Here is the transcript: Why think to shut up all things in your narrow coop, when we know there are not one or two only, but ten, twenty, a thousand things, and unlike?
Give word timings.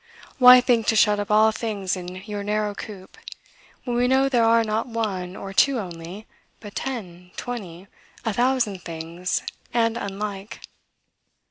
Why 0.39 0.61
think 0.61 0.87
to 0.87 0.95
shut 0.95 1.19
up 1.19 1.29
all 1.29 1.51
things 1.51 1.95
in 1.95 2.15
your 2.25 2.43
narrow 2.43 2.73
coop, 2.73 3.19
when 3.83 3.95
we 3.95 4.07
know 4.07 4.27
there 4.29 4.43
are 4.43 4.63
not 4.63 4.87
one 4.87 5.35
or 5.35 5.53
two 5.53 5.77
only, 5.77 6.25
but 6.59 6.73
ten, 6.73 7.29
twenty, 7.35 7.85
a 8.25 8.33
thousand 8.33 8.81
things, 8.83 9.43
and 9.71 9.97
unlike? 9.97 10.61